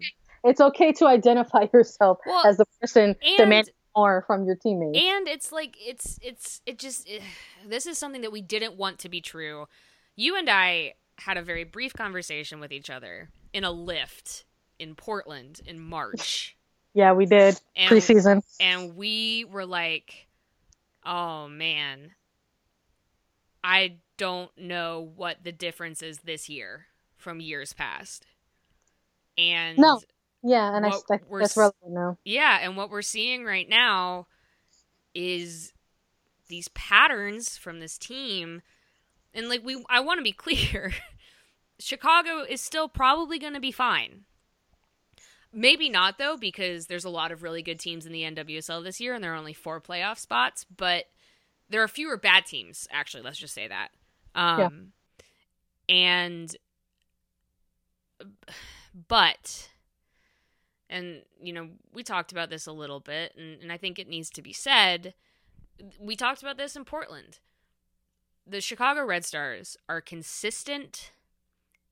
[0.43, 4.97] It's okay to identify yourself well, as the person demanding more from your teammates.
[4.97, 7.21] And it's like it's it's it just it,
[7.67, 9.67] this is something that we didn't want to be true.
[10.15, 14.45] You and I had a very brief conversation with each other in a lift
[14.79, 16.55] in Portland in March.
[16.93, 20.27] Yeah, we did and, preseason, and we were like,
[21.05, 22.11] "Oh man,
[23.63, 28.25] I don't know what the difference is this year from years past."
[29.37, 29.99] And no,
[30.41, 32.17] yeah, and I, I that's relevant now.
[32.23, 34.27] Yeah, and what we're seeing right now
[35.13, 35.73] is
[36.47, 38.61] these patterns from this team
[39.35, 40.93] and like we I want to be clear.
[41.77, 44.23] Chicago is still probably going to be fine.
[45.53, 48.99] Maybe not though because there's a lot of really good teams in the NWSL this
[48.99, 51.05] year and there are only 4 playoff spots, but
[51.69, 53.89] there are fewer bad teams actually, let's just say that.
[54.33, 54.91] Um
[55.89, 55.95] yeah.
[55.95, 56.55] and
[59.07, 59.69] but
[60.89, 64.07] and you know we talked about this a little bit and, and i think it
[64.07, 65.13] needs to be said
[65.99, 67.39] we talked about this in portland
[68.47, 71.11] the Chicago Red Stars are consistent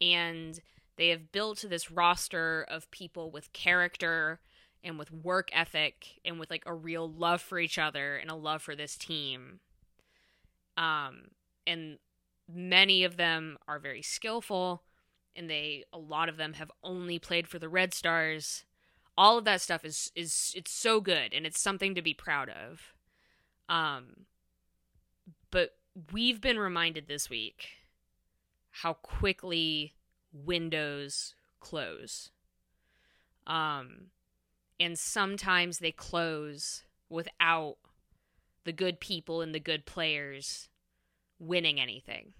[0.01, 0.59] and
[0.95, 4.39] They have built this roster of people with character
[4.83, 8.35] and with work ethic and with like a real love for each other and a
[8.35, 9.59] love for this team.
[10.77, 11.29] Um
[11.65, 11.97] and
[12.47, 14.83] many of them are very skillful
[15.35, 18.65] and they a lot of them have only played for the Red Stars.
[19.17, 22.49] All of that stuff is is it's so good and it's something to be proud
[22.49, 22.93] of.
[23.69, 24.25] Um
[25.49, 25.75] but
[26.11, 27.67] we've been reminded this week
[28.71, 29.93] how quickly
[30.31, 32.31] windows close.
[33.45, 34.07] Um
[34.79, 37.77] and sometimes they close without
[38.65, 40.67] the good people and the good players
[41.39, 42.33] winning anything.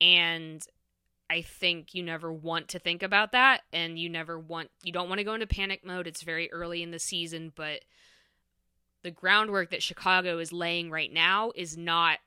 [0.00, 0.64] And
[1.30, 5.08] I think you never want to think about that and you never want you don't
[5.08, 6.06] want to go into panic mode.
[6.06, 7.80] It's very early in the season, but
[9.02, 12.18] the groundwork that Chicago is laying right now is not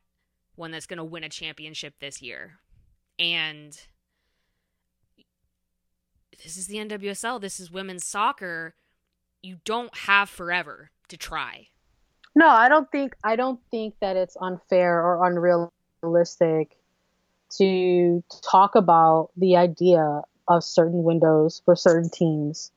[0.56, 2.60] one that's going to win a championship this year.
[3.18, 3.78] And
[6.44, 8.76] this is the NWSL, this is women's soccer.
[9.42, 11.68] You don't have forever to try.
[12.36, 16.78] No, I don't think I don't think that it's unfair or unrealistic
[17.58, 22.72] to talk about the idea of certain windows for certain teams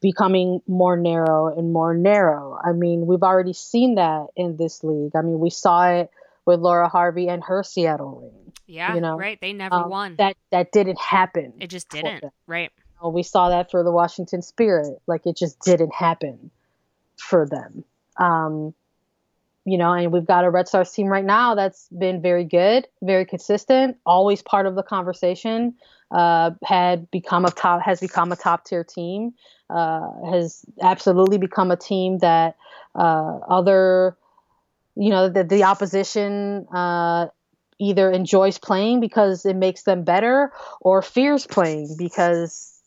[0.00, 2.58] becoming more narrow and more narrow.
[2.62, 5.12] I mean, we've already seen that in this league.
[5.16, 6.10] I mean, we saw it
[6.44, 8.52] with Laura Harvey and her Seattle Reign.
[8.66, 9.40] Yeah, you know, right.
[9.40, 10.16] They never um, won.
[10.18, 11.54] That that didn't happen.
[11.60, 12.24] It just didn't.
[12.46, 12.70] Right.
[12.76, 15.00] You know, we saw that for the Washington Spirit.
[15.06, 16.50] Like it just didn't happen
[17.16, 17.84] for them.
[18.18, 18.74] Um,
[19.68, 22.88] you know, and we've got a Red Stars team right now that's been very good,
[23.02, 25.74] very consistent, always part of the conversation.
[26.10, 29.34] Uh, had become a top has become a top tier team.
[29.68, 32.56] Uh, has absolutely become a team that
[32.94, 34.16] uh, other,
[34.96, 37.26] you know, the opposition uh,
[37.78, 40.50] either enjoys playing because it makes them better
[40.80, 42.80] or fears playing because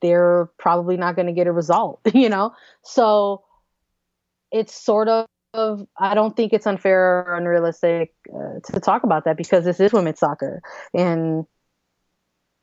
[0.00, 2.00] they're probably not going to get a result.
[2.12, 3.44] You know, so
[4.50, 9.24] it's sort of of I don't think it's unfair or unrealistic uh, to talk about
[9.24, 10.62] that because this is women's soccer.
[10.94, 11.46] And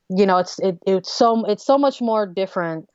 [0.09, 2.89] you know it's it, it's so it's so much more different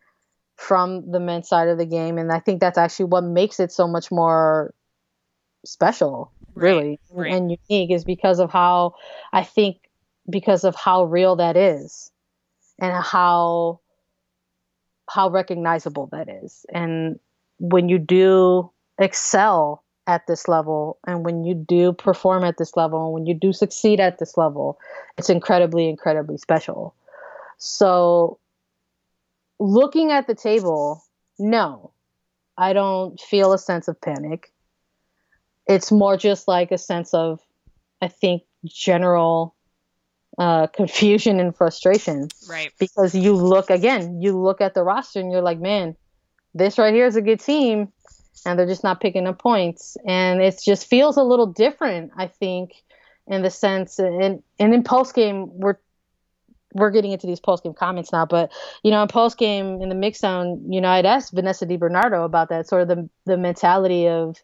[0.57, 2.19] from the men's side of the game.
[2.19, 4.75] And I think that's actually what makes it so much more
[5.65, 7.33] special really right.
[7.33, 8.95] and unique is because of how
[9.33, 9.79] I think
[10.29, 12.11] because of how real that is
[12.79, 13.81] and how
[15.09, 16.65] how recognizable that is.
[16.73, 17.19] And
[17.59, 23.05] when you do excel at this level and when you do perform at this level
[23.05, 24.79] and when you do succeed at this level
[25.17, 26.95] it's incredibly incredibly special.
[27.59, 28.39] So
[29.59, 31.03] looking at the table
[31.39, 31.91] no.
[32.57, 34.53] I don't feel a sense of panic.
[35.67, 37.41] It's more just like a sense of
[38.03, 39.55] i think general
[40.37, 42.29] uh, confusion and frustration.
[42.49, 42.73] Right.
[42.79, 45.97] Because you look again you look at the roster and you're like man
[46.55, 47.93] this right here is a good team
[48.45, 49.97] and they're just not picking up points.
[50.07, 52.83] And it just feels a little different, I think,
[53.27, 55.79] in the sense and and in post game we're
[56.75, 59.89] we're getting into these post game comments now, but you know, in post game in
[59.89, 63.37] the mix zone, you know, I'd asked Vanessa DiBernardo about that sort of the the
[63.37, 64.37] mentality of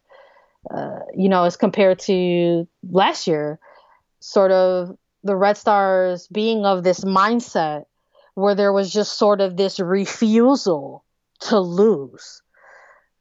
[0.69, 3.59] uh, you know, as compared to last year,
[4.19, 7.85] sort of the Red Stars being of this mindset
[8.35, 11.03] where there was just sort of this refusal
[11.39, 12.40] to lose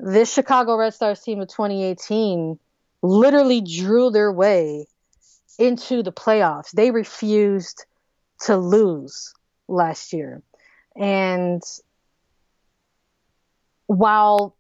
[0.02, 2.58] this Chicago Red Stars team of 2018
[3.02, 4.86] literally drew their way
[5.58, 6.70] into the playoffs.
[6.72, 7.84] They refused
[8.42, 9.32] to lose
[9.68, 10.42] last year.
[10.96, 11.62] And
[13.86, 14.56] while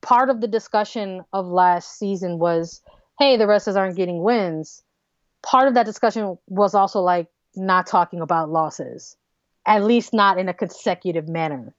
[0.00, 2.80] part of the discussion of last season was,
[3.18, 4.82] hey, the Red Stars aren't getting wins,
[5.42, 9.16] part of that discussion was also like not talking about losses,
[9.66, 11.74] at least not in a consecutive manner,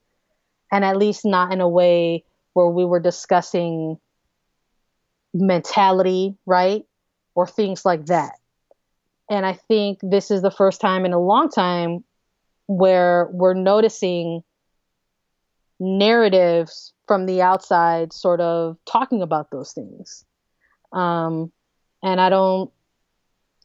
[0.70, 2.24] and at least not in a way
[2.56, 3.98] where we were discussing
[5.34, 6.86] mentality, right?
[7.34, 8.32] Or things like that.
[9.28, 12.02] And I think this is the first time in a long time
[12.66, 14.42] where we're noticing
[15.78, 20.24] narratives from the outside sort of talking about those things.
[20.94, 21.52] Um,
[22.02, 22.70] and I don't,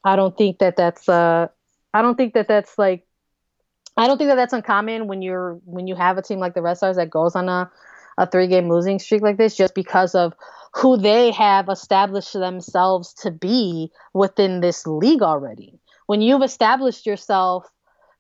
[0.04, 1.48] I don't think that that's, uh,
[1.94, 3.08] I don't think that that's like,
[3.96, 6.62] I don't think that that's uncommon when you're, when you have a team like the
[6.62, 7.72] Red Stars that goes on a,
[8.18, 10.34] a three game losing streak like this just because of
[10.74, 15.80] who they have established themselves to be within this league already.
[16.08, 17.70] When you've established yourself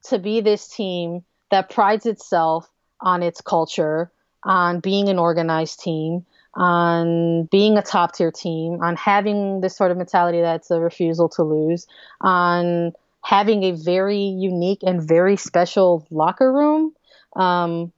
[0.06, 2.70] to be this team that prides itself
[3.00, 4.12] on its culture,
[4.44, 6.26] on being an organized team,
[6.56, 11.30] on being a top tier team, on having this sort of mentality that's a refusal
[11.30, 11.88] to lose,
[12.20, 12.92] on
[13.24, 16.94] having a very unique and very special locker room
[17.36, 17.92] um,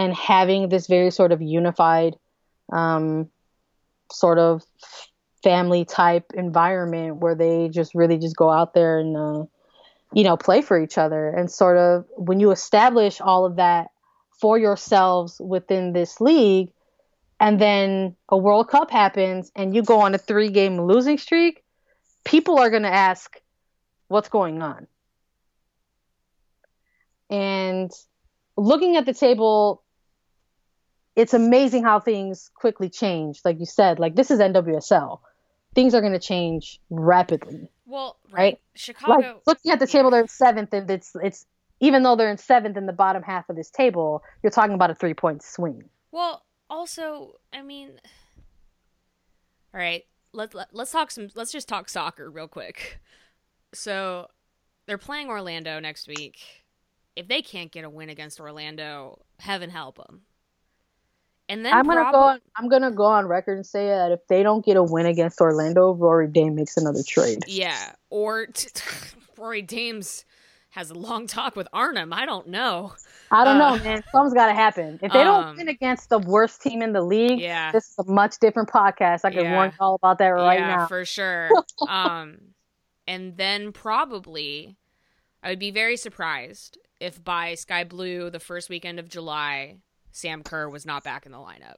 [0.00, 2.16] and having this very sort of unified
[2.72, 3.28] um,
[4.10, 4.62] sort of
[5.42, 9.44] family type environment where they just really just go out there and uh,
[10.14, 11.28] you know play for each other.
[11.28, 13.88] And sort of when you establish all of that
[14.40, 16.72] for yourselves within this league
[17.38, 21.62] and then a world cup happens and you go on a three game losing streak
[22.24, 23.38] people are going to ask
[24.08, 24.86] what's going on?
[27.28, 27.90] And
[28.56, 29.82] looking at the table
[31.20, 35.20] it's amazing how things quickly change like you said like this is nwsl
[35.74, 37.70] things are going to change rapidly.
[37.86, 38.60] Well, right.
[38.74, 39.20] Chicago.
[39.20, 41.46] Like, looking at the table, they're seventh, and it's it's
[41.80, 44.90] even though they're in seventh in the bottom half of this table, you're talking about
[44.90, 45.84] a three point swing.
[46.12, 47.92] Well, also, I mean,
[49.74, 50.04] all right.
[50.32, 51.28] Let, let let's talk some.
[51.34, 53.00] Let's just talk soccer real quick.
[53.72, 54.28] So,
[54.86, 56.38] they're playing Orlando next week.
[57.16, 60.22] If they can't get a win against Orlando, heaven help them.
[61.50, 62.20] And then I'm gonna go.
[62.20, 65.06] On, I'm gonna go on record and say that if they don't get a win
[65.06, 67.42] against Orlando, Rory Dames makes another trade.
[67.48, 68.70] Yeah, or t-
[69.36, 70.24] Rory Dames
[70.70, 72.12] has a long talk with Arnim.
[72.12, 72.92] I don't know.
[73.32, 74.04] I don't uh, know, man.
[74.12, 75.00] Something's got to happen.
[75.02, 77.72] If they don't um, win against the worst team in the league, yeah.
[77.72, 79.24] this is a much different podcast.
[79.24, 79.54] I can yeah.
[79.54, 80.86] warn you all about that right yeah, now.
[80.86, 81.50] for sure.
[81.88, 82.38] um,
[83.08, 84.76] and then probably,
[85.42, 89.78] I would be very surprised if by Sky Blue the first weekend of July
[90.12, 91.76] Sam Kerr was not back in the lineup.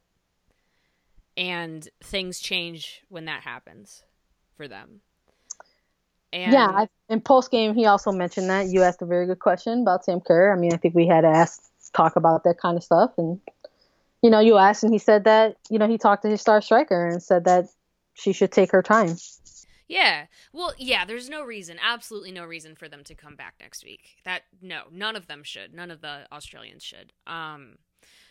[1.36, 4.04] And things change when that happens
[4.56, 5.00] for them.
[6.32, 9.38] And yeah, I, in post game, he also mentioned that you asked a very good
[9.38, 10.52] question about Sam Kerr.
[10.52, 11.62] I mean, I think we had to ask,
[11.92, 13.38] talk about that kind of stuff, and
[14.22, 16.62] you know, you asked, and he said that you know he talked to his star
[16.62, 17.66] striker and said that
[18.14, 19.16] she should take her time.
[19.88, 20.26] Yeah.
[20.54, 24.16] Well, yeah, there's no reason, absolutely no reason for them to come back next week.
[24.24, 25.74] That no, none of them should.
[25.74, 27.12] None of the Australians should.
[27.26, 27.76] Um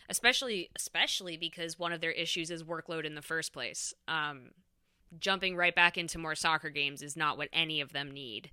[0.08, 3.94] especially especially because one of their issues is workload in the first place.
[4.08, 4.50] Um,
[5.18, 8.50] jumping right back into more soccer games is not what any of them need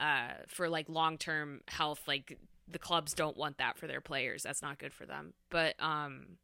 [0.00, 2.02] uh, for like long term health.
[2.06, 2.38] Like
[2.70, 4.42] the clubs don't want that for their players.
[4.42, 5.34] That's not good for them.
[5.50, 6.38] But um,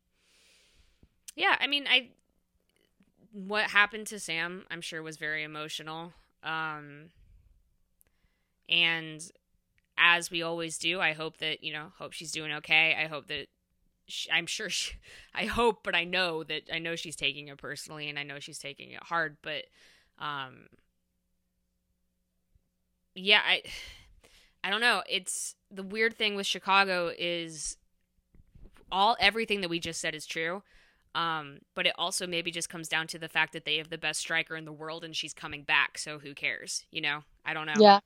[1.37, 2.11] yeah, I mean, I
[3.33, 6.13] what happened to Sam, I'm sure was very emotional.
[6.43, 7.11] Um,
[8.69, 9.23] and
[9.97, 12.97] as we always do, I hope that you know, hope she's doing okay.
[12.99, 13.47] I hope that
[14.09, 14.95] she, I'm sure she,
[15.35, 18.41] I hope, but I know that I know she's taking it personally and I know
[18.41, 19.65] she's taking it hard, but
[20.19, 20.69] um
[23.15, 23.63] yeah, I
[24.65, 25.03] I don't know.
[25.09, 27.77] It's the weird thing with Chicago is
[28.91, 30.63] all everything that we just said is true.
[31.15, 33.99] Um, but it also maybe just comes down to the fact that they have the
[33.99, 36.85] best striker in the world and she's coming back, so who cares?
[36.91, 37.23] You know?
[37.45, 37.75] I don't know.
[37.79, 38.01] Yeah.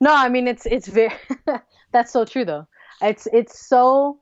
[0.00, 1.12] No, I mean it's it's very
[1.92, 2.66] that's so true though.
[3.00, 4.18] It's it's so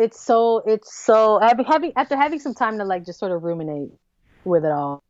[0.00, 3.90] it's so it's so having after having some time to like just sort of ruminate
[4.44, 5.04] with it all,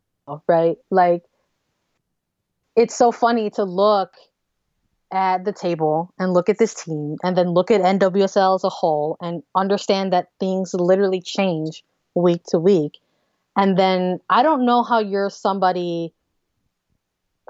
[0.49, 0.77] right?
[0.91, 1.23] Like
[2.77, 4.13] it's so funny to look
[5.13, 8.69] at the table and look at this team and then look at NWSL as a
[8.69, 11.85] whole and understand that things literally change
[12.15, 12.99] week to week.
[13.57, 16.13] And then I don't know how you're somebody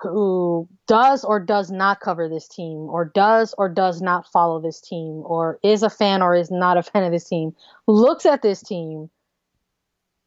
[0.03, 4.81] who does or does not cover this team, or does or does not follow this
[4.81, 7.55] team, or is a fan or is not a fan of this team,
[7.87, 9.11] looks at this team,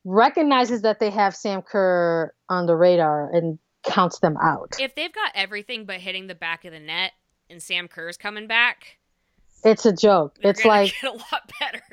[0.06, 4.76] recognizes that they have Sam Kerr on the radar, and counts them out.
[4.80, 7.12] If they've got everything but hitting the back of the net,
[7.50, 8.98] and Sam Kerr's coming back,
[9.64, 10.38] it's a joke.
[10.42, 11.84] It's like a lot better.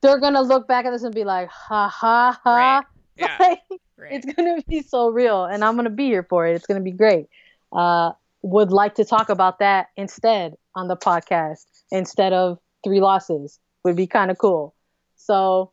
[0.00, 2.56] They're gonna look back at this and be like, ha ha ha.
[2.56, 2.84] Right.
[3.16, 3.36] Yeah.
[3.38, 3.60] Like,
[3.96, 4.12] Right.
[4.12, 6.54] It's gonna be so real, and I'm gonna be here for it.
[6.54, 7.26] It's gonna be great.
[7.72, 13.58] Uh, would like to talk about that instead on the podcast instead of three losses.
[13.84, 14.74] Would be kind of cool.
[15.16, 15.72] So,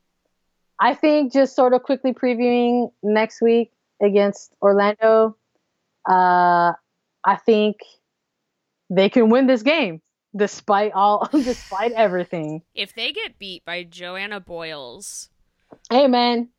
[0.79, 5.37] I think just sort of quickly previewing next week against Orlando.
[6.09, 6.73] Uh,
[7.23, 7.77] I think
[8.89, 10.01] they can win this game
[10.35, 12.61] despite all despite everything.
[12.73, 15.29] If they get beat by Joanna Boyles,
[15.89, 16.49] hey man,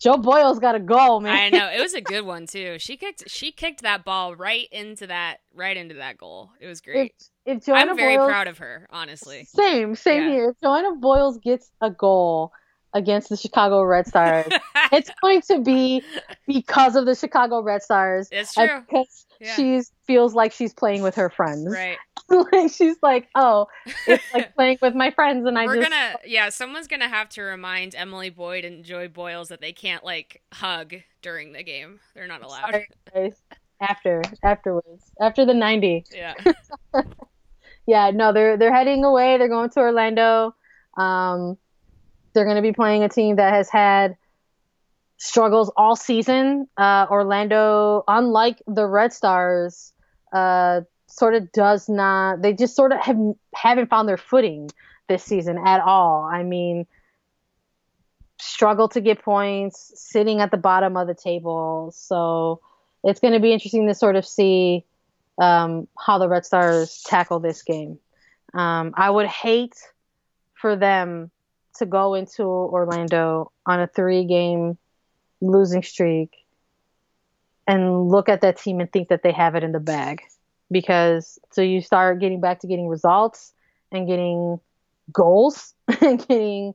[0.00, 1.54] Jo Boyles got a goal, man.
[1.54, 2.78] I know it was a good one too.
[2.78, 6.50] She kicked she kicked that ball right into that right into that goal.
[6.58, 7.14] It was great.
[7.44, 9.44] If, if Joanna I'm very Boyles, proud of her, honestly.
[9.44, 10.30] Same, same yeah.
[10.30, 10.48] here.
[10.50, 12.52] If Joanna Boyles gets a goal
[12.94, 14.46] against the Chicago Red Stars,
[14.92, 16.02] it's going to be
[16.46, 18.28] because of the Chicago Red Stars.
[18.30, 18.80] It's true.
[18.88, 19.54] Because yeah.
[19.54, 21.68] she feels like she's playing with her friends.
[21.72, 21.96] Right.
[22.52, 23.66] like she's like, oh,
[24.06, 27.28] it's like playing with my friends, and I We're just gonna yeah, someone's gonna have
[27.30, 32.00] to remind Emily Boyd and Joy Boyles that they can't like hug during the game.
[32.14, 32.86] They're not allowed.
[33.12, 33.32] Sorry,
[33.80, 36.34] after afterwards after the 90 Yeah.
[37.86, 40.54] yeah no they're they're heading away they're going to orlando
[40.98, 41.56] um
[42.32, 44.16] they're going to be playing a team that has had
[45.16, 46.68] struggles all season.
[46.76, 49.92] Uh orlando unlike the red stars
[50.32, 53.18] uh sort of does not they just sort of have
[53.54, 54.70] haven't found their footing
[55.08, 56.24] this season at all.
[56.24, 56.86] I mean
[58.40, 61.92] struggle to get points sitting at the bottom of the table.
[61.94, 62.60] So
[63.04, 64.84] it's going to be interesting to sort of see
[65.38, 67.98] um, how the Red Stars tackle this game.
[68.54, 69.76] Um, I would hate
[70.54, 71.30] for them
[71.80, 74.78] to go into Orlando on a three game
[75.40, 76.30] losing streak
[77.66, 80.22] and look at that team and think that they have it in the bag.
[80.70, 83.52] Because so you start getting back to getting results
[83.90, 84.60] and getting
[85.12, 86.74] goals and getting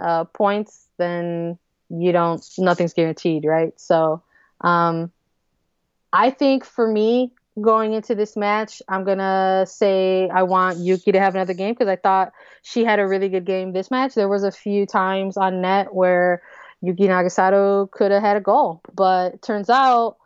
[0.00, 1.58] uh, points, then
[1.90, 3.78] you don't, nothing's guaranteed, right?
[3.78, 4.22] So,
[4.62, 5.12] um,
[6.12, 11.20] I think for me, going into this match, I'm gonna say I want Yuki to
[11.20, 12.32] have another game because I thought
[12.62, 14.14] she had a really good game this match.
[14.14, 16.42] There was a few times on net where
[16.82, 20.16] Yuki Nagasato could have had a goal, but turns out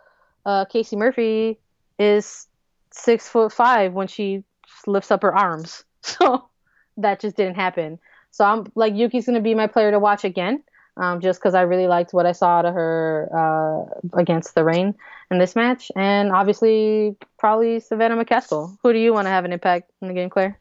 [0.45, 1.59] uh, Casey Murphy
[1.99, 2.49] is
[2.91, 4.43] six foot five when she
[4.87, 6.49] lifts up her arms, so
[6.97, 7.99] that just didn't happen.
[8.33, 10.62] So I'm like Yuki's gonna be my player to watch again.
[11.01, 14.63] Um, just because I really liked what I saw out of her uh, against the
[14.65, 14.95] Reign
[15.31, 18.77] in this match, and obviously probably Savannah McCaskill.
[18.83, 20.59] Who do you want to have an impact in the game, Claire?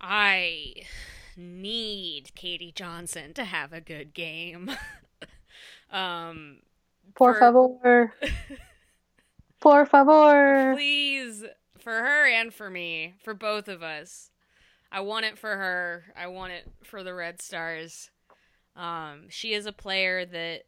[0.00, 0.74] I
[1.36, 4.70] need Katie Johnson to have a good game.
[5.90, 6.60] um,
[7.14, 8.14] Por for- favor.
[9.60, 10.72] Por favor.
[10.74, 11.44] please,
[11.78, 14.30] for her and for me, for both of us.
[14.90, 16.04] I want it for her.
[16.16, 18.10] I want it for the Red Stars.
[18.76, 20.62] Um, she is a player that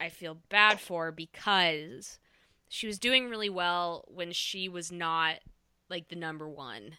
[0.00, 2.18] I feel bad for because
[2.68, 5.36] she was doing really well when she was not
[5.88, 6.98] like the number one.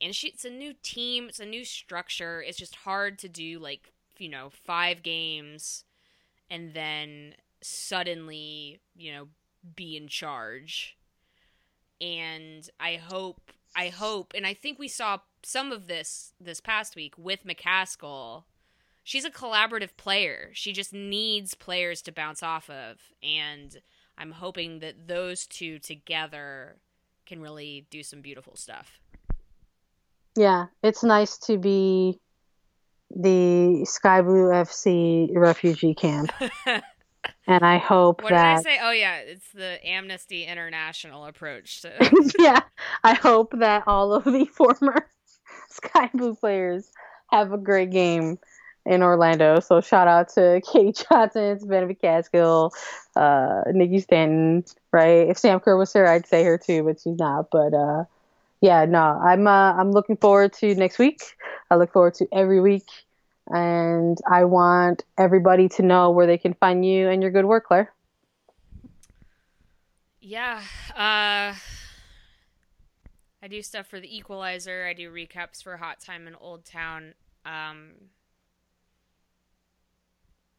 [0.00, 2.42] And she it's a new team, it's a new structure.
[2.42, 5.84] It's just hard to do like, you know, 5 games
[6.48, 9.28] and then suddenly, you know,
[9.74, 10.96] be in charge.
[12.00, 16.94] And I hope I hope and I think we saw some of this this past
[16.94, 18.44] week with McCaskill
[19.08, 20.50] she's a collaborative player.
[20.52, 22.98] She just needs players to bounce off of.
[23.22, 23.74] And
[24.18, 26.76] I'm hoping that those two together
[27.24, 29.00] can really do some beautiful stuff.
[30.36, 32.20] Yeah, it's nice to be
[33.10, 36.30] the Sky Blue FC refugee camp,
[37.46, 38.78] and I hope what that did I say?
[38.80, 41.92] Oh, yeah, it's the Amnesty International approach to.
[42.38, 42.60] yeah,
[43.02, 45.08] I hope that all of the former
[45.70, 46.92] Sky Blue players
[47.32, 48.38] have a great game
[48.88, 49.60] in Orlando.
[49.60, 52.72] So shout out to Katie Johnson, Savannah McCaskill,
[53.14, 55.28] uh, Nikki Stanton, right?
[55.28, 57.50] If Sam Kerr was here, I'd say her too, but she's not.
[57.50, 58.04] But uh,
[58.60, 61.22] yeah, no, I'm uh, I'm looking forward to next week.
[61.70, 62.86] I look forward to every week,
[63.48, 67.66] and I want everybody to know where they can find you and your good work,
[67.66, 67.92] Claire.
[70.20, 70.62] yeah.
[70.96, 71.54] Uh.
[73.40, 74.84] I do stuff for the Equalizer.
[74.84, 77.14] I do recaps for Hot Time in Old Town.
[77.46, 77.92] Um,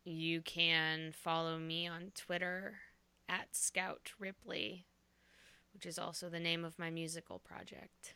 [0.09, 2.79] you can follow me on Twitter
[3.29, 4.85] at Scout Ripley,
[5.73, 8.15] which is also the name of my musical project.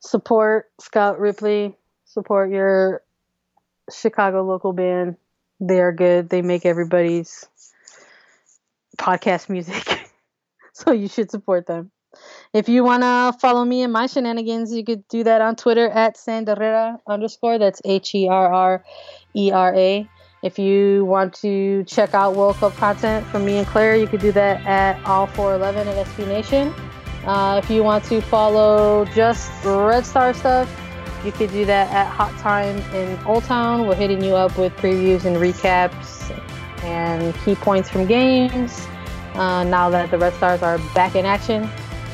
[0.00, 1.74] Support Scout Ripley.
[2.04, 3.02] Support your
[3.90, 5.16] Chicago local band.
[5.60, 6.28] They are good.
[6.28, 7.46] They make everybody's
[8.98, 10.10] podcast music.
[10.74, 11.90] so you should support them.
[12.56, 15.90] If you want to follow me and my shenanigans, you could do that on Twitter
[15.90, 17.58] at Sanderera underscore.
[17.58, 18.84] That's H E R R
[19.34, 20.08] E R A.
[20.42, 24.22] If you want to check out World Cup content from me and Claire, you could
[24.22, 26.72] do that at All For XI at SB Nation.
[27.26, 30.66] Uh, if you want to follow just Red Star stuff,
[31.26, 33.86] you could do that at Hot Time in Old Town.
[33.86, 36.32] We're hitting you up with previews and recaps
[36.82, 38.86] and key points from games
[39.34, 41.68] uh, now that the Red Stars are back in action.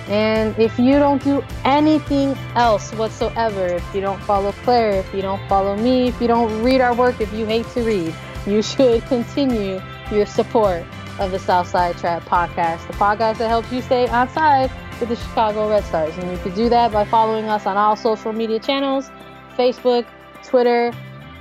[0.08, 5.22] And if you don't do anything else whatsoever, if you don't follow Claire, if you
[5.22, 8.14] don't follow me, if you don't read our work, if you hate to read,
[8.46, 9.80] you should continue
[10.10, 10.84] your support
[11.18, 15.16] of the Southside Trap podcast, the podcast that helps you stay on side with the
[15.16, 16.16] Chicago Red Stars.
[16.18, 19.10] And you can do that by following us on all social media channels
[19.56, 20.06] Facebook,
[20.42, 20.92] Twitter,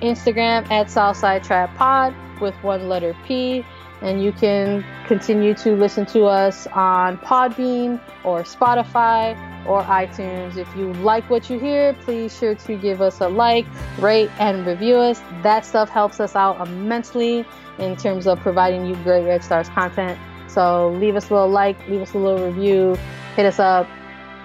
[0.01, 3.65] Instagram at Southside Trap Pod with one letter P.
[4.01, 9.37] And you can continue to listen to us on Podbean or Spotify
[9.67, 10.57] or iTunes.
[10.57, 13.65] If you like what you hear, please sure to give us a like,
[13.99, 15.21] rate, and review us.
[15.43, 17.45] That stuff helps us out immensely
[17.77, 20.17] in terms of providing you great Red Stars content.
[20.47, 22.97] So leave us a little like, leave us a little review,
[23.35, 23.87] hit us up,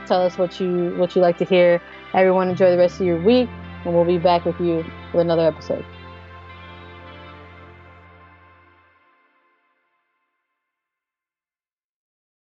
[0.06, 1.80] tell us what you what you like to hear.
[2.14, 3.48] Everyone enjoy the rest of your week,
[3.84, 5.84] and we'll be back with you with another episode.